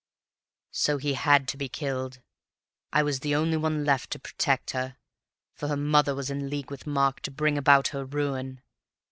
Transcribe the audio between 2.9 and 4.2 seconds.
I was the only one left to